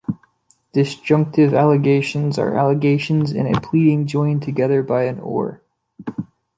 [0.73, 5.61] Disjunctive allegations are allegations in a pleading joined together by an "or".